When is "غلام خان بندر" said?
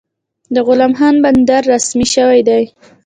0.67-1.61